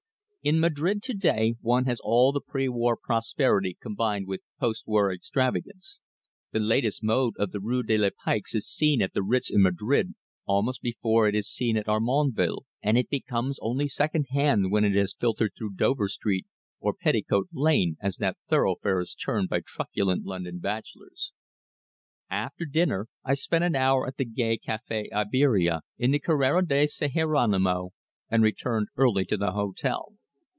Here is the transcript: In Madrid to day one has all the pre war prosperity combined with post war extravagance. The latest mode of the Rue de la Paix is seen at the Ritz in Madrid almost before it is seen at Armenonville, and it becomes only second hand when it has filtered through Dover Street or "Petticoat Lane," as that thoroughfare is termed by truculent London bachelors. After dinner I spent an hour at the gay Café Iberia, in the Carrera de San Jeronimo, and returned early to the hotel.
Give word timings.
In 0.43 0.59
Madrid 0.59 1.03
to 1.03 1.13
day 1.13 1.53
one 1.61 1.85
has 1.85 1.99
all 2.03 2.31
the 2.31 2.41
pre 2.41 2.67
war 2.67 2.97
prosperity 2.97 3.77
combined 3.79 4.25
with 4.25 4.41
post 4.59 4.87
war 4.87 5.13
extravagance. 5.13 6.01
The 6.51 6.59
latest 6.59 7.03
mode 7.03 7.35
of 7.37 7.51
the 7.51 7.59
Rue 7.59 7.83
de 7.83 7.95
la 7.99 8.09
Paix 8.25 8.55
is 8.55 8.67
seen 8.67 9.03
at 9.03 9.13
the 9.13 9.21
Ritz 9.21 9.51
in 9.51 9.61
Madrid 9.61 10.15
almost 10.47 10.81
before 10.81 11.27
it 11.27 11.35
is 11.35 11.47
seen 11.47 11.77
at 11.77 11.87
Armenonville, 11.87 12.65
and 12.81 12.97
it 12.97 13.11
becomes 13.11 13.59
only 13.61 13.87
second 13.87 14.25
hand 14.31 14.71
when 14.71 14.83
it 14.83 14.95
has 14.95 15.13
filtered 15.13 15.51
through 15.55 15.75
Dover 15.75 16.07
Street 16.07 16.47
or 16.79 16.91
"Petticoat 16.95 17.49
Lane," 17.53 17.97
as 18.01 18.17
that 18.17 18.37
thoroughfare 18.49 18.99
is 19.01 19.13
termed 19.13 19.47
by 19.49 19.61
truculent 19.63 20.25
London 20.25 20.57
bachelors. 20.57 21.33
After 22.31 22.65
dinner 22.65 23.07
I 23.23 23.35
spent 23.35 23.63
an 23.63 23.75
hour 23.75 24.07
at 24.07 24.17
the 24.17 24.25
gay 24.25 24.57
Café 24.57 25.05
Iberia, 25.13 25.81
in 25.99 26.09
the 26.09 26.17
Carrera 26.19 26.65
de 26.65 26.87
San 26.87 27.11
Jeronimo, 27.11 27.91
and 28.27 28.41
returned 28.41 28.87
early 28.97 29.23
to 29.25 29.37
the 29.37 29.51
hotel. 29.51 30.15